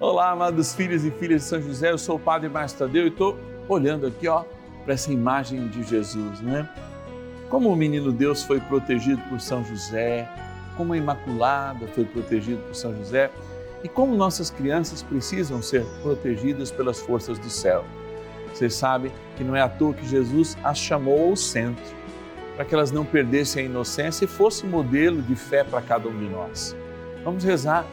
[0.00, 3.08] Olá, amados filhos e filhas de São José, eu sou o Padre Márcio Tadeu e
[3.08, 3.36] estou
[3.68, 4.44] olhando aqui, ó,
[4.84, 6.68] para essa imagem de Jesus, né?
[7.48, 10.28] Como o menino Deus foi protegido por São José,
[10.76, 13.28] como a Imaculada foi protegida por São José
[13.82, 17.84] e como nossas crianças precisam ser protegidas pelas forças do céu.
[18.54, 21.82] Vocês sabem que não é à toa que Jesus as chamou ao centro,
[22.54, 26.16] para que elas não perdessem a inocência e fosse modelo de fé para cada um
[26.16, 26.76] de nós.
[27.24, 27.84] Vamos rezar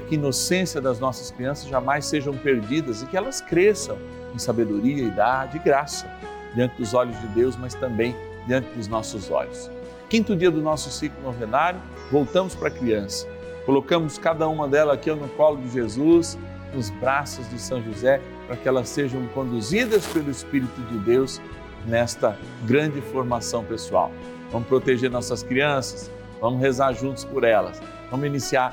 [0.00, 3.98] que a inocência das nossas crianças jamais sejam perdidas e que elas cresçam
[4.34, 6.10] em sabedoria, idade e graça
[6.54, 8.14] diante dos olhos de Deus, mas também
[8.46, 9.70] diante dos nossos olhos.
[10.08, 11.80] Quinto dia do nosso ciclo novenário,
[12.10, 13.26] voltamos para a criança.
[13.64, 16.38] Colocamos cada uma delas aqui no colo de Jesus,
[16.74, 21.40] nos braços de São José, para que elas sejam conduzidas pelo Espírito de Deus
[21.86, 22.36] nesta
[22.66, 24.12] grande formação pessoal.
[24.50, 27.80] Vamos proteger nossas crianças, vamos rezar juntos por elas.
[28.10, 28.72] Vamos iniciar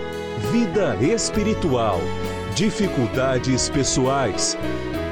[0.49, 1.99] vida espiritual,
[2.55, 4.57] dificuldades pessoais,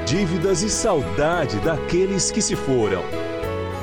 [0.04, 3.02] dívidas e saudade daqueles que se foram.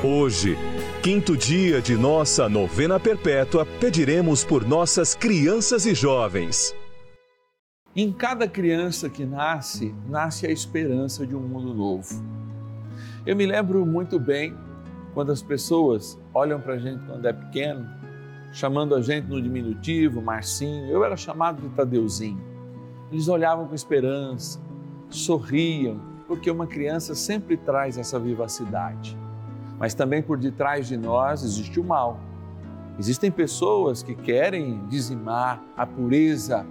[0.04, 0.56] Hoje,
[1.02, 6.74] quinto dia de nossa novena perpétua, pediremos por nossas crianças e jovens.
[7.96, 12.22] Em cada criança que nasce, nasce a esperança de um mundo novo.
[13.26, 14.54] Eu me lembro muito bem
[15.14, 17.97] quando as pessoas olham para a gente quando é pequeno,
[18.52, 22.40] chamando a gente no diminutivo, Marcinho, eu era chamado de Tadeuzinho.
[23.10, 24.60] Eles olhavam com esperança,
[25.08, 29.16] sorriam, porque uma criança sempre traz essa vivacidade.
[29.78, 32.20] Mas também por detrás de nós existe o mal.
[32.98, 36.66] Existem pessoas que querem dizimar a pureza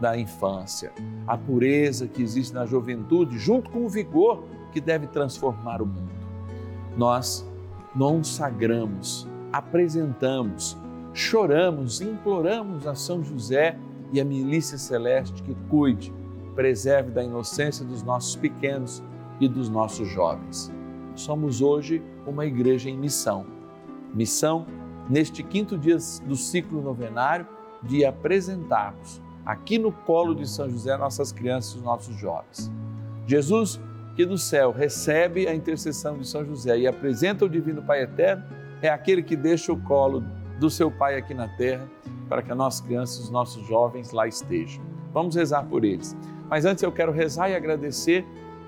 [0.00, 0.92] da infância,
[1.26, 6.10] a pureza que existe na juventude, junto com o vigor que deve transformar o mundo.
[6.96, 7.46] Nós
[7.96, 10.76] consagramos, apresentamos,
[11.12, 13.76] choramos, imploramos a São José
[14.12, 16.12] e a milícia celeste que cuide,
[16.54, 19.02] preserve da inocência dos nossos pequenos
[19.40, 20.72] e dos nossos jovens.
[21.14, 23.46] Somos hoje uma igreja em missão.
[24.14, 24.66] Missão
[25.08, 27.46] neste quinto dia do ciclo novenário
[27.82, 32.70] de apresentarmos aqui no colo de São José nossas crianças e os nossos jovens.
[33.26, 33.80] Jesus,
[34.14, 38.44] que do céu recebe a intercessão de São José e apresenta o Divino Pai Eterno,
[38.82, 40.24] é aquele que deixa o colo
[40.60, 41.88] do seu Pai aqui na terra
[42.28, 44.82] para que as nossas crianças os nossos jovens lá estejam.
[45.12, 46.16] Vamos rezar por eles.
[46.48, 48.24] Mas antes eu quero rezar e agradecer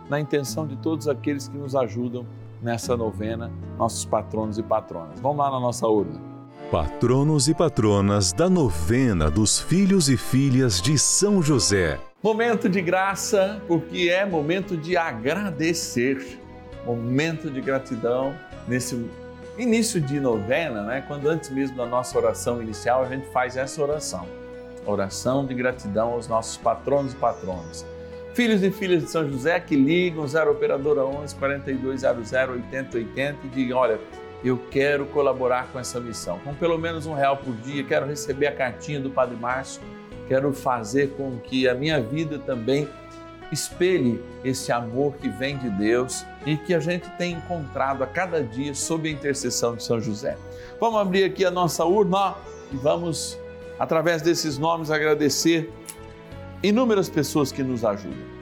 [0.08, 2.26] na intenção de todos aqueles que nos ajudam
[2.60, 5.20] nessa novena, nossos patronos e patronas.
[5.20, 6.20] Vamos lá na nossa urna.
[6.70, 12.00] Patronos e patronas da novena dos filhos e filhas de São José.
[12.22, 16.40] Momento de graça, porque é momento de agradecer.
[16.86, 18.34] Momento de gratidão
[18.66, 18.96] nesse
[19.58, 21.04] início de novena, né?
[21.06, 24.26] Quando antes mesmo da nossa oração inicial, a gente faz essa oração.
[24.86, 27.86] Oração de gratidão aos nossos patronos e patronas.
[28.34, 33.78] Filhos e filhas de São José que ligam 0 operadora 11 4200 8080 e digam,
[33.78, 34.00] olha,
[34.42, 36.38] eu quero colaborar com essa missão.
[36.40, 39.82] Com pelo menos um real por dia, quero receber a cartinha do Padre Márcio,
[40.26, 42.88] quero fazer com que a minha vida também
[43.52, 48.42] espelhe esse amor que vem de Deus e que a gente tem encontrado a cada
[48.42, 50.36] dia sob a intercessão de São José.
[50.80, 52.34] Vamos abrir aqui a nossa urna
[52.72, 53.38] e vamos,
[53.78, 55.70] através desses nomes, agradecer
[56.62, 58.32] inúmeras pessoas que nos ajudam.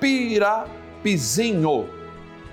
[0.00, 1.88] Pirapizinho,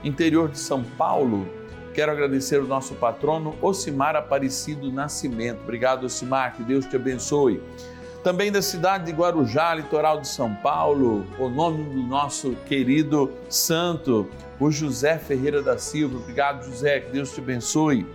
[0.03, 1.47] interior de São Paulo,
[1.93, 5.59] Quero agradecer o nosso patrono Ocimar Aparecido Nascimento.
[5.61, 7.61] Obrigado, Ocimar, que Deus te abençoe.
[8.23, 14.29] Também da cidade de Guarujá, litoral de São Paulo, o nome do nosso querido santo,
[14.57, 16.19] o José Ferreira da Silva.
[16.19, 18.07] Obrigado, José, que Deus te abençoe.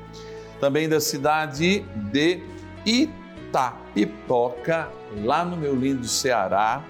[0.58, 2.43] Também da cidade de
[2.87, 4.88] Itapipoca,
[5.22, 6.82] lá no meu lindo Ceará,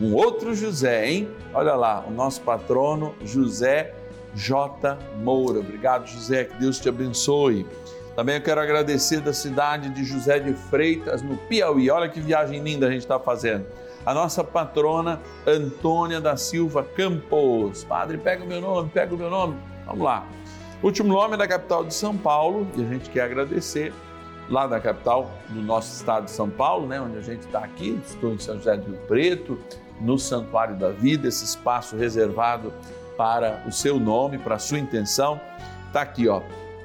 [0.00, 1.28] um outro José, hein?
[1.52, 3.94] Olha lá, o nosso patrono José
[4.34, 4.96] J.
[5.22, 5.60] Moura.
[5.60, 7.66] Obrigado, José, que Deus te abençoe.
[8.14, 11.90] Também eu quero agradecer da cidade de José de Freitas, no Piauí.
[11.90, 13.64] Olha que viagem linda a gente está fazendo.
[14.04, 17.84] A nossa patrona Antônia da Silva Campos.
[17.84, 19.56] Padre, pega o meu nome, pega o meu nome.
[19.86, 20.26] Vamos lá.
[20.82, 23.94] Último nome é da capital de São Paulo e a gente quer agradecer
[24.48, 27.98] lá da capital do nosso estado de São Paulo, né, onde a gente está aqui.
[28.04, 29.58] Estou em São José do Rio Preto,
[30.00, 32.72] no Santuário da Vida, esse espaço reservado
[33.16, 35.40] para o seu nome, para a sua intenção.
[35.86, 36.42] Está aqui, ó.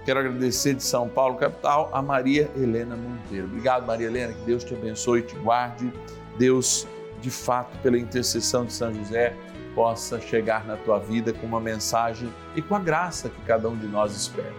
[0.08, 3.46] Quero agradecer de São Paulo, capital, a Maria Helena Monteiro.
[3.46, 5.92] Obrigado, Maria Helena, que Deus te abençoe e te guarde.
[6.40, 6.88] Deus,
[7.20, 9.36] de fato, pela intercessão de São José,
[9.76, 13.76] possa chegar na tua vida com uma mensagem e com a graça que cada um
[13.76, 14.54] de nós espera.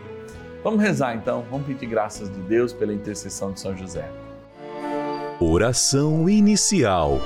[0.62, 4.06] Vamos rezar então, vamos pedir graças de Deus pela intercessão de São José.
[5.40, 7.18] Oração inicial.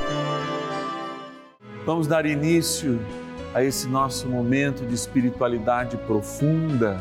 [1.85, 3.01] Vamos dar início
[3.53, 7.01] a esse nosso momento de espiritualidade profunda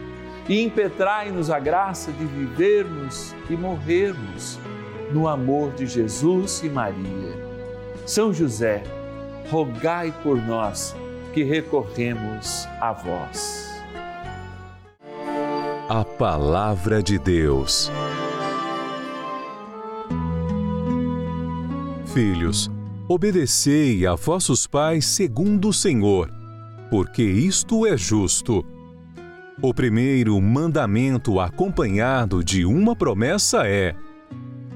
[0.51, 4.59] e impetrai-nos a graça de vivermos e morrermos
[5.13, 7.39] no amor de Jesus e Maria.
[8.05, 8.83] São José,
[9.49, 10.93] rogai por nós
[11.33, 13.65] que recorremos a vós.
[15.87, 17.89] A Palavra de Deus.
[22.13, 22.69] Filhos,
[23.07, 26.29] obedecei a vossos pais segundo o Senhor,
[26.89, 28.65] porque isto é justo.
[29.59, 33.95] O primeiro mandamento acompanhado de uma promessa é: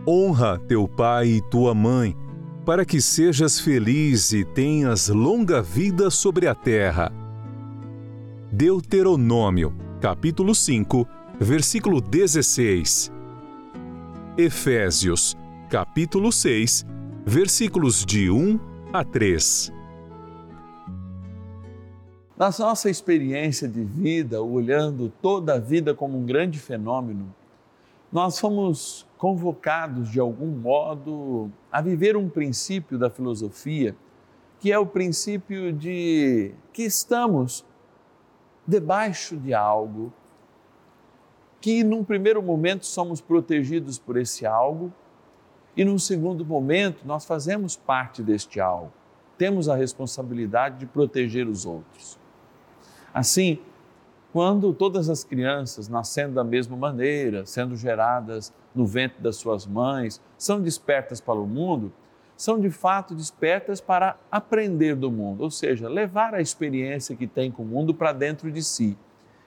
[0.08, 2.15] honra teu pai e tua mãe,
[2.65, 7.12] para que sejas feliz e tenhas longa vida sobre a terra.
[8.51, 11.08] Deuteronômio, capítulo 5,
[11.39, 13.12] versículo 16.
[14.38, 15.38] Efésios,
[15.70, 16.86] capítulo 6,
[17.25, 18.60] versículos de 1
[18.94, 19.75] a 3.
[22.38, 27.34] Na nossa experiência de vida, olhando toda a vida como um grande fenômeno,
[28.12, 33.96] nós fomos convocados de algum modo a viver um princípio da filosofia,
[34.60, 37.65] que é o princípio de que estamos
[38.68, 40.12] debaixo de algo,
[41.62, 44.92] que num primeiro momento somos protegidos por esse algo
[45.75, 48.92] e num segundo momento nós fazemos parte deste algo.
[49.38, 52.25] Temos a responsabilidade de proteger os outros.
[53.16, 53.60] Assim,
[54.34, 60.22] quando todas as crianças nascendo da mesma maneira, sendo geradas no ventre das suas mães,
[60.38, 61.94] são despertas para o mundo,
[62.36, 67.50] são de fato despertas para aprender do mundo, ou seja, levar a experiência que tem
[67.50, 68.98] com o mundo para dentro de si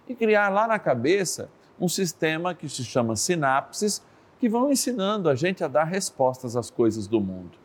[0.08, 4.02] e criar lá na cabeça um sistema que se chama sinapses,
[4.40, 7.58] que vão ensinando a gente a dar respostas às coisas do mundo.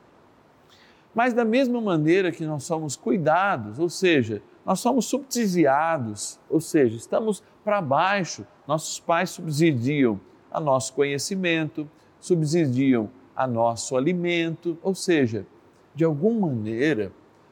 [1.15, 6.95] Mas da mesma maneira que nós somos cuidados, ou seja, nós somos subsidiados, ou seja,
[6.95, 10.19] estamos para baixo, nossos pais subsidiam
[10.51, 11.89] a nosso conhecimento,
[12.19, 15.45] subsidiam a nosso alimento, ou seja,
[15.93, 17.11] de alguma maneira,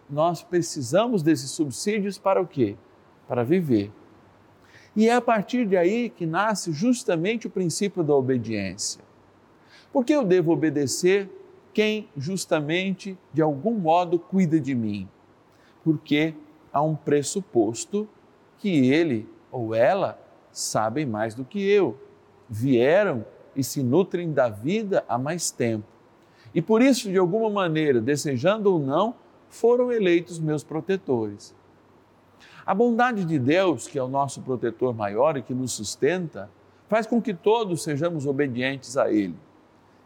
[0.10, 2.76] nós precisamos desses subsídios para o quê?
[3.28, 3.92] Para viver.
[4.96, 9.02] E é a partir de aí que nasce justamente o princípio da obediência.
[9.92, 11.30] Porque eu devo obedecer
[11.74, 15.08] quem justamente, de algum modo, cuida de mim?
[15.84, 16.34] Porque
[16.72, 18.08] há um pressuposto
[18.58, 20.20] que ele ou ela
[20.52, 21.98] sabem mais do que eu.
[22.50, 23.26] Vieram
[23.56, 25.86] e se nutrem da vida há mais tempo.
[26.54, 29.16] E por isso, de alguma maneira, desejando ou não,
[29.50, 31.56] foram eleitos meus protetores.
[32.66, 36.50] A bondade de Deus, que é o nosso protetor maior e que nos sustenta,
[36.88, 39.36] faz com que todos sejamos obedientes a Ele.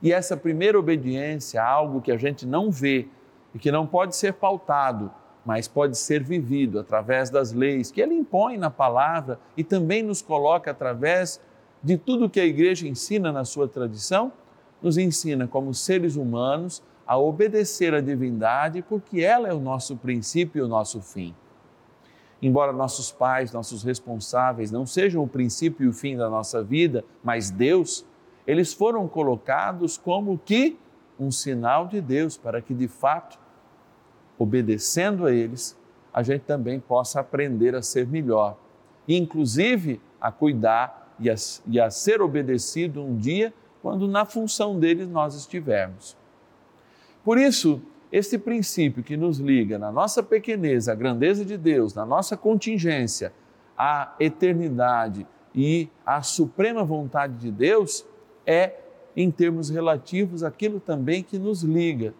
[0.01, 3.07] E essa primeira obediência a algo que a gente não vê
[3.53, 5.11] e que não pode ser pautado,
[5.45, 10.21] mas pode ser vivido através das leis que Ele impõe na palavra e também nos
[10.21, 11.39] coloca através
[11.83, 14.33] de tudo que a igreja ensina na sua tradição,
[14.81, 20.59] nos ensina como seres humanos a obedecer à divindade, porque ela é o nosso princípio
[20.59, 21.35] e o nosso fim.
[22.41, 27.05] Embora nossos pais, nossos responsáveis não sejam o princípio e o fim da nossa vida,
[27.23, 28.05] mas Deus,
[28.45, 30.77] eles foram colocados como que
[31.19, 33.39] um sinal de Deus para que de fato,
[34.37, 35.77] obedecendo a eles,
[36.13, 38.57] a gente também possa aprender a ser melhor,
[39.07, 41.35] inclusive a cuidar e a,
[41.67, 46.17] e a ser obedecido um dia quando na função deles nós estivermos.
[47.23, 52.05] Por isso, este princípio que nos liga na nossa pequenez, à grandeza de Deus, na
[52.05, 53.33] nossa contingência,
[53.77, 58.05] à eternidade e à suprema vontade de Deus,
[58.45, 58.75] é,
[59.15, 62.13] em termos relativos, aquilo também que nos liga,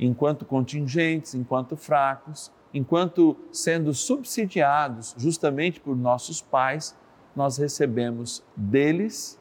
[0.00, 6.96] enquanto contingentes, enquanto fracos, enquanto sendo subsidiados justamente por nossos pais
[7.36, 9.38] nós recebemos deles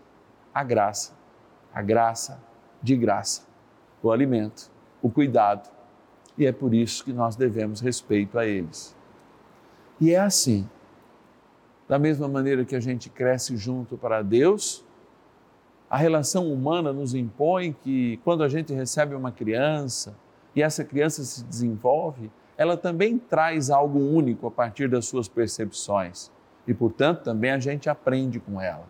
[0.53, 1.17] a graça,
[1.73, 2.41] a graça
[2.83, 3.47] de graça,
[4.03, 4.69] o alimento,
[5.01, 5.69] o cuidado.
[6.37, 8.95] E é por isso que nós devemos respeito a eles.
[9.99, 10.69] E é assim,
[11.87, 14.85] da mesma maneira que a gente cresce junto para Deus,
[15.89, 20.15] a relação humana nos impõe que quando a gente recebe uma criança
[20.59, 26.29] e essa criança se desenvolve, ela também traz algo único a partir das suas percepções.
[26.67, 28.85] E, portanto, também a gente aprende com ela.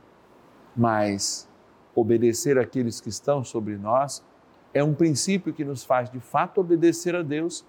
[0.75, 1.47] Mas
[1.93, 4.25] obedecer àqueles que estão sobre nós
[4.73, 7.63] é um princípio que nos faz de fato obedecer a Deus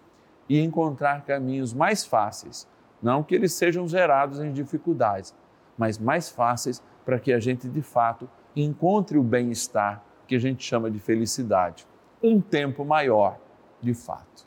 [0.48, 2.66] e encontrar caminhos mais fáceis,
[3.02, 5.34] não que eles sejam zerados em dificuldades,
[5.76, 8.26] mas mais fáceis para que a gente de fato
[8.56, 11.86] encontre o bem-estar que a gente chama de felicidade,
[12.22, 13.38] um tempo maior,
[13.80, 14.46] de fato.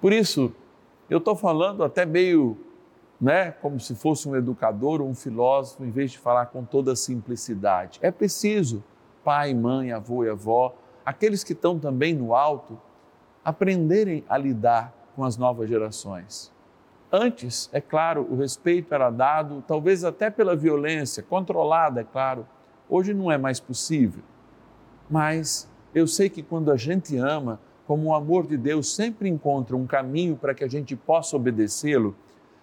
[0.00, 0.52] Por isso,
[1.08, 2.56] eu estou falando até meio
[3.20, 6.96] né, como se fosse um educador ou um filósofo, em vez de falar com toda
[6.96, 7.98] simplicidade.
[8.00, 8.82] É preciso
[9.22, 12.80] pai, mãe, avô e avó, aqueles que estão também no alto,
[13.44, 16.52] aprenderem a lidar com as novas gerações.
[17.12, 22.46] Antes, é claro, o respeito era dado, talvez até pela violência, controlada, é claro.
[22.88, 24.22] Hoje não é mais possível.
[25.10, 29.76] Mas eu sei que quando a gente ama, como o amor de Deus sempre encontra
[29.76, 32.14] um caminho para que a gente possa obedecê-lo,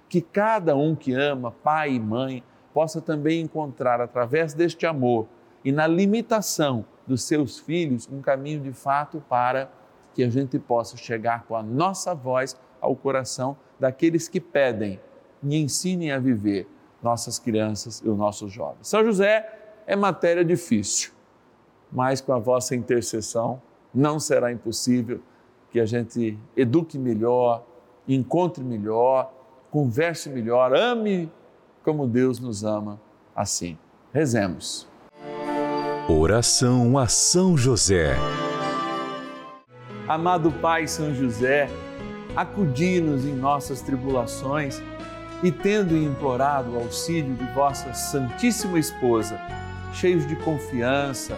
[0.07, 2.41] que cada um que ama, pai e mãe,
[2.73, 5.27] possa também encontrar através deste amor
[5.65, 9.69] e na limitação dos seus filhos um caminho de fato para
[10.15, 14.97] que a gente possa chegar com a nossa voz ao coração daqueles que pedem
[15.43, 16.69] e ensinem a viver
[17.03, 18.87] nossas crianças e os nossos jovens.
[18.87, 19.45] São José
[19.85, 21.11] é matéria difícil,
[21.91, 23.61] mas com a vossa intercessão
[23.97, 25.19] não será impossível
[25.71, 27.65] que a gente eduque melhor,
[28.07, 29.31] encontre melhor
[29.71, 31.31] converse melhor, ame
[31.83, 32.99] como Deus nos ama
[33.35, 33.77] assim.
[34.13, 34.87] Rezemos.
[36.09, 38.15] Oração a São José.
[40.07, 41.69] Amado Pai São José,
[42.35, 44.81] acudi-nos em nossas tribulações
[45.43, 49.39] e, tendo implorado o auxílio de vossa Santíssima Esposa,
[49.93, 51.37] cheios de confiança,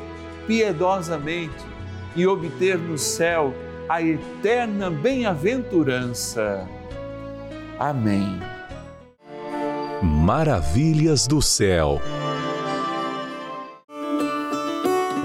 [0.51, 1.63] piedosamente
[2.13, 3.53] e obter no céu
[3.87, 6.67] a eterna bem-aventurança.
[7.79, 8.37] Amém.
[10.03, 12.01] Maravilhas do céu.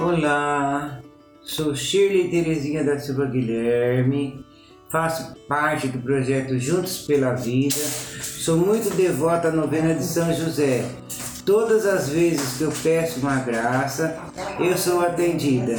[0.01, 1.01] Olá,
[1.43, 4.45] sou Shirley Terezinha da Silva Guilherme,
[4.93, 10.89] faço parte do projeto Juntos pela Vida, sou muito devota à novena de São José.
[11.47, 14.19] Todas as vezes que eu peço uma graça,
[14.59, 15.77] eu sou atendida.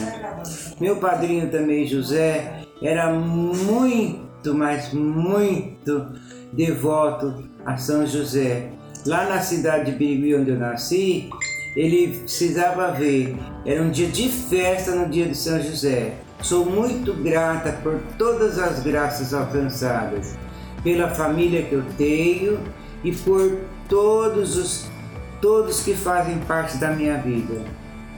[0.80, 6.08] Meu padrinho também, José, era muito, mas muito
[6.54, 8.70] devoto a São José.
[9.06, 11.30] Lá na cidade de Birigui, onde eu nasci,
[11.76, 13.36] ele precisava ver.
[13.66, 16.14] Era um dia de festa no dia de São José.
[16.42, 20.34] Sou muito grata por todas as graças alcançadas,
[20.82, 22.58] pela família que eu tenho
[23.04, 23.58] e por
[23.90, 24.97] todos os
[25.42, 27.62] todos que fazem parte da minha vida.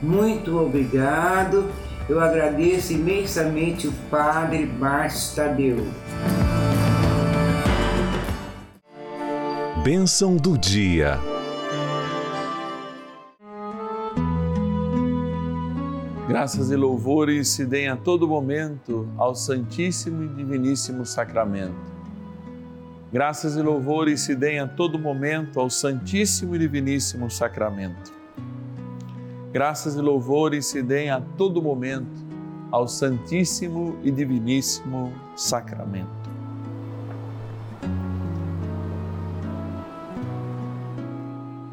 [0.01, 1.69] Muito obrigado.
[2.07, 5.87] Eu agradeço imensamente o Padre Márcio Tadeu.
[9.83, 11.19] Bênção do dia.
[16.27, 21.98] Graças e louvores se deem a todo momento ao Santíssimo e Diviníssimo Sacramento.
[23.11, 28.13] Graças e louvores se deem a todo momento ao Santíssimo e Diviníssimo Sacramento.
[29.51, 32.23] Graças e louvores se deem a todo momento
[32.69, 36.29] ao Santíssimo e Diviníssimo Sacramento.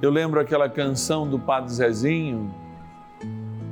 [0.01, 2.51] Eu lembro aquela canção do Padre Zezinho.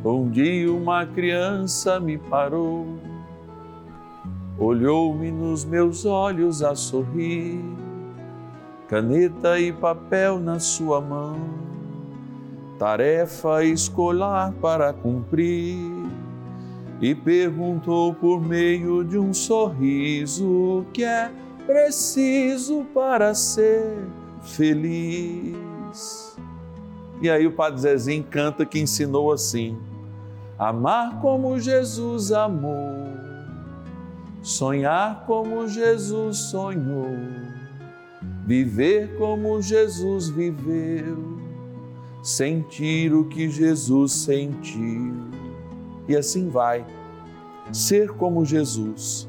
[0.05, 2.87] Um dia uma criança me parou,
[4.59, 7.61] olhou-me nos meus olhos a sorrir,
[8.89, 11.37] caneta e papel na sua mão,
[12.79, 15.79] tarefa escolar para cumprir,
[17.01, 21.31] e perguntou por meio de um sorriso o que é
[21.67, 24.07] preciso para ser
[24.43, 26.37] feliz.
[27.21, 29.77] E aí o Padre Zezinho canta que ensinou assim:
[30.59, 33.09] amar como Jesus amou,
[34.45, 37.17] sonhar como Jesus sonhou,
[38.45, 41.41] viver como Jesus viveu,
[42.23, 45.15] sentir o que Jesus sentiu.
[46.07, 46.85] E assim vai,
[47.73, 49.27] ser como Jesus.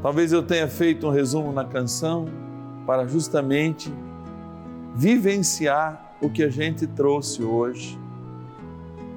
[0.00, 2.24] Talvez eu tenha feito um resumo na canção
[2.86, 3.92] para justamente
[4.94, 8.00] vivenciar o que a gente trouxe hoje.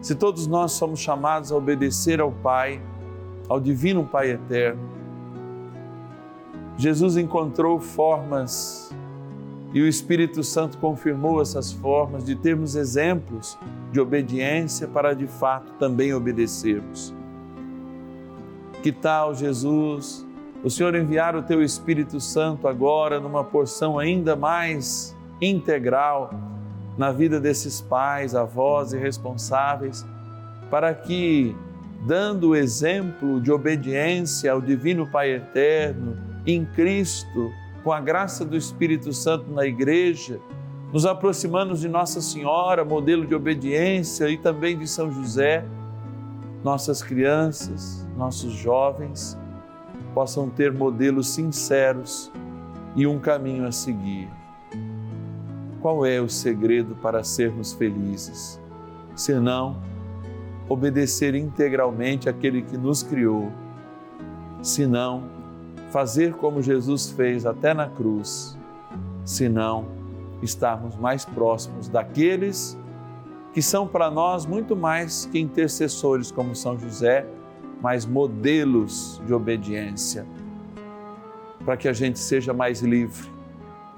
[0.02, 2.82] Se todos nós somos chamados a obedecer ao Pai,
[3.48, 4.82] ao Divino Pai Eterno,
[6.78, 8.94] Jesus encontrou formas
[9.74, 13.58] e o Espírito Santo confirmou essas formas de termos exemplos
[13.92, 17.14] de obediência para de fato também obedecermos.
[18.82, 20.26] Que tal, Jesus,
[20.64, 26.32] o Senhor enviar o teu Espírito Santo agora numa porção ainda mais integral
[26.98, 30.06] na vida desses pais, avós e responsáveis,
[30.70, 31.56] para que,
[32.06, 36.16] dando o exemplo de obediência ao Divino Pai Eterno,
[36.46, 37.52] em Cristo,
[37.84, 40.40] com a graça do Espírito Santo na igreja,
[40.94, 45.66] nos aproximando de Nossa Senhora, modelo de obediência, e também de São José,
[46.64, 49.38] nossas crianças, nossos jovens,
[50.14, 52.32] possam ter modelos sinceros
[52.96, 54.30] e um caminho a seguir.
[55.82, 58.60] Qual é o segredo para sermos felizes?
[59.16, 59.82] Senão,
[60.68, 63.52] obedecer integralmente aquele que nos criou,
[64.62, 65.24] senão
[65.92, 68.58] fazer como Jesus fez até na cruz,
[69.24, 69.86] senão
[70.42, 72.78] estarmos mais próximos daqueles
[73.54, 77.26] que são para nós muito mais que intercessores, como São José,
[77.82, 80.26] mas modelos de obediência,
[81.64, 83.30] para que a gente seja mais livre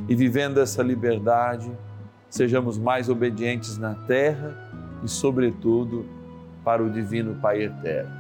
[0.08, 1.72] e, vivendo essa liberdade,
[2.30, 4.56] sejamos mais obedientes na terra
[5.04, 6.06] e, sobretudo,
[6.68, 8.12] para o Divino Pai Eterno.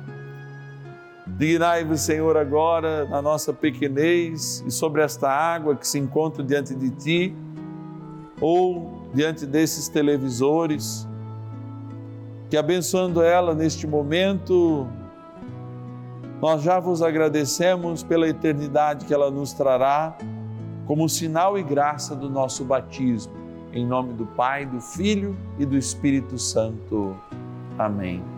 [1.27, 6.89] Dignai-vos, Senhor, agora na nossa pequenez e sobre esta água que se encontra diante de
[6.91, 7.35] Ti,
[8.39, 11.05] ou diante desses televisores,
[12.49, 14.87] que abençoando ela neste momento,
[16.41, 20.17] nós já vos agradecemos pela eternidade que ela nos trará,
[20.85, 23.33] como sinal e graça do nosso batismo.
[23.73, 27.13] Em nome do Pai, do Filho e do Espírito Santo.
[27.77, 28.36] Amém.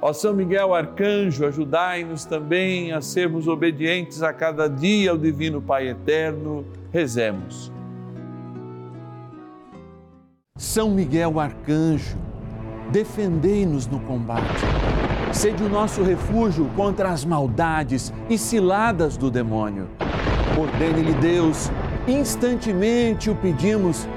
[0.00, 5.88] Ó São Miguel Arcanjo, ajudai-nos também a sermos obedientes a cada dia ao Divino Pai
[5.88, 6.64] Eterno.
[6.92, 7.72] Rezemos.
[10.58, 12.16] São Miguel Arcanjo,
[12.90, 14.64] defendei-nos no combate.
[15.32, 19.88] Sede o nosso refúgio contra as maldades e ciladas do demônio.
[20.58, 21.70] Ordene-lhe Deus,
[22.08, 24.08] instantemente o pedimos,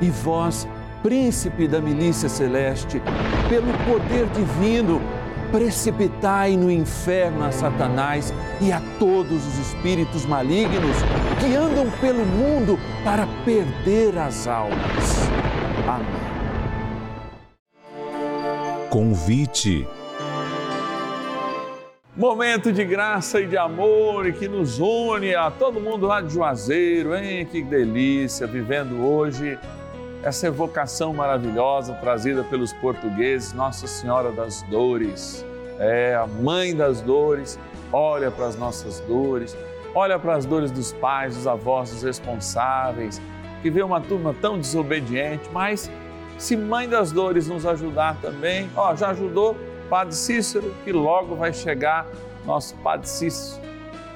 [0.00, 0.68] e vós,
[1.02, 3.02] príncipe da milícia celeste,
[3.48, 5.00] pelo poder divino,
[5.50, 10.96] precipitai no inferno a Satanás e a todos os espíritos malignos
[11.40, 15.28] que andam pelo mundo para perder as almas.
[15.86, 16.28] Amém.
[18.90, 19.86] Convite.
[22.16, 27.14] Momento de graça e de amor que nos une a todo mundo lá de Juazeiro,
[27.14, 27.46] hein?
[27.46, 29.56] Que delícia, vivendo hoje
[30.28, 35.44] essa evocação maravilhosa trazida pelos portugueses, Nossa Senhora das Dores,
[35.78, 37.58] é a mãe das dores,
[37.90, 39.56] olha para as nossas dores,
[39.94, 43.20] olha para as dores dos pais, dos avós, dos responsáveis,
[43.62, 45.90] que vê uma turma tão desobediente, mas
[46.36, 49.56] se mãe das dores nos ajudar também, ó, já ajudou
[49.88, 52.06] Padre Cícero, que logo vai chegar
[52.44, 53.67] nosso Padre Cícero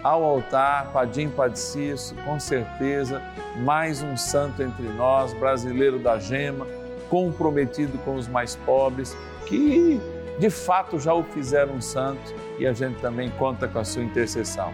[0.03, 3.23] ao altar, Padim Cícero, com certeza,
[3.59, 6.67] mais um santo entre nós, brasileiro da gema,
[7.09, 10.01] comprometido com os mais pobres, que
[10.39, 14.73] de fato já o fizeram santo e a gente também conta com a sua intercessão.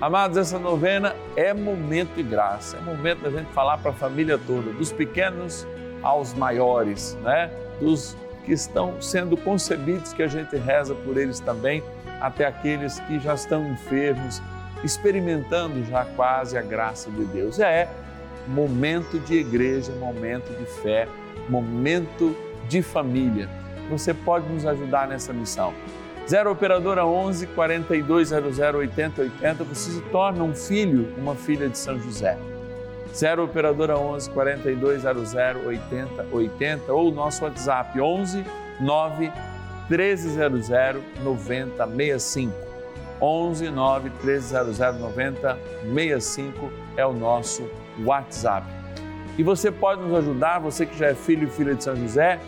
[0.00, 4.38] Amados, essa novena é momento de graça, é momento da gente falar para a família
[4.38, 5.66] toda, dos pequenos
[6.02, 7.50] aos maiores, né?
[7.78, 11.82] Dos que estão sendo concebidos, que a gente reza por eles também,
[12.20, 14.42] até aqueles que já estão enfermos,
[14.84, 17.58] experimentando já quase a graça de Deus.
[17.60, 17.88] É
[18.46, 21.08] momento de igreja, momento de fé,
[21.48, 22.36] momento
[22.68, 23.48] de família.
[23.90, 25.72] Você pode nos ajudar nessa missão.
[26.28, 32.38] 0 Operadora 11 4200 8080, você se torna um filho, uma filha de São José.
[33.14, 38.44] 0 Operadora 11 4200 8080 ou nosso WhatsApp 11
[38.80, 39.32] 9
[39.90, 40.68] 1300
[41.22, 42.71] 9065.
[43.22, 47.70] 11 9 1300 9065 é o nosso
[48.04, 48.66] WhatsApp.
[49.38, 52.40] E você pode nos ajudar, você que já é filho e filha de São José,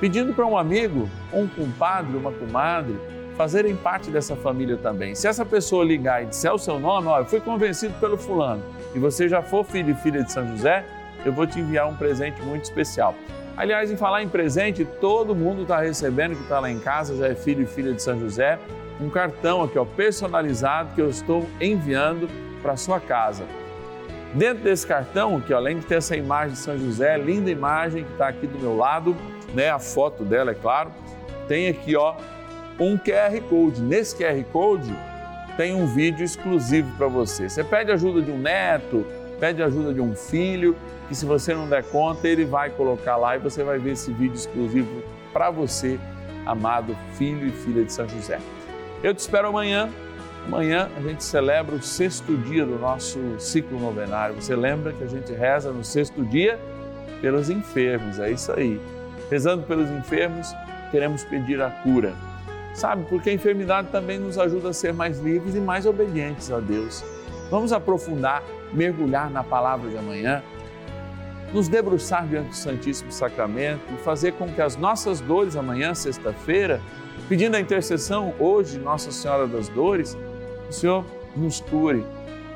[0.00, 2.98] pedindo para um amigo, um compadre, uma comadre,
[3.36, 5.14] fazerem parte dessa família também.
[5.14, 8.62] Se essa pessoa ligar e disser o seu nome, olha, eu fui convencido pelo fulano,
[8.94, 10.84] e você já for filho e filha de São José,
[11.24, 13.14] eu vou te enviar um presente muito especial.
[13.56, 17.28] Aliás, em falar em presente, todo mundo está recebendo que está lá em casa, já
[17.28, 18.58] é filho e filha de São José,
[19.00, 22.28] um cartão aqui, ó, personalizado que eu estou enviando
[22.62, 23.44] para sua casa.
[24.34, 28.12] Dentro desse cartão, que além de ter essa imagem de São José, linda imagem que
[28.12, 29.16] está aqui do meu lado,
[29.54, 30.90] né, a foto dela, é claro,
[31.48, 32.14] tem aqui, ó,
[32.78, 33.80] um QR Code.
[33.80, 34.94] Nesse QR Code
[35.56, 37.48] tem um vídeo exclusivo para você.
[37.48, 39.06] Você pede ajuda de um neto,
[39.40, 40.76] pede ajuda de um filho,
[41.08, 44.12] que se você não der conta, ele vai colocar lá e você vai ver esse
[44.12, 45.98] vídeo exclusivo para você,
[46.44, 48.38] amado filho e filha de São José.
[49.02, 49.88] Eu te espero amanhã.
[50.46, 54.34] Amanhã a gente celebra o sexto dia do nosso ciclo novenário.
[54.36, 56.58] Você lembra que a gente reza no sexto dia
[57.20, 58.80] pelos enfermos, é isso aí.
[59.30, 60.54] Rezando pelos enfermos,
[60.92, 62.14] queremos pedir a cura
[62.76, 63.04] sabe?
[63.08, 67.02] Porque a enfermidade também nos ajuda a ser mais livres e mais obedientes a Deus.
[67.50, 70.42] Vamos aprofundar, mergulhar na palavra de amanhã,
[71.52, 76.80] nos debruçar diante do Santíssimo Sacramento e fazer com que as nossas dores amanhã, sexta-feira,
[77.28, 80.16] pedindo a intercessão hoje, Nossa Senhora das Dores,
[80.68, 81.04] o Senhor
[81.36, 82.04] nos cure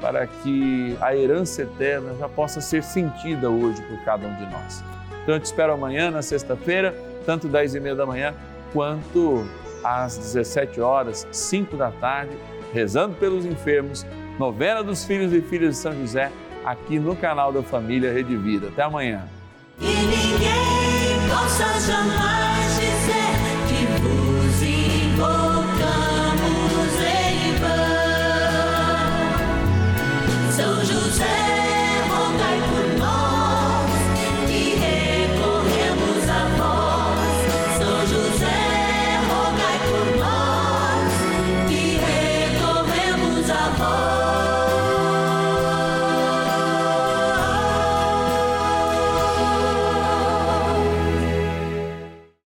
[0.00, 4.83] para que a herança eterna já possa ser sentida hoje por cada um de nós.
[5.22, 6.94] Então eu te espero amanhã, na sexta-feira,
[7.26, 8.35] tanto 10 e meia da manhã
[8.72, 9.46] quanto
[9.85, 12.33] às 17 horas, 5 da tarde,
[12.72, 14.06] rezando pelos enfermos,
[14.38, 16.33] novena dos filhos e filhas de São José,
[16.64, 18.68] aqui no canal da Família Rede Vida.
[18.68, 19.28] Até amanhã.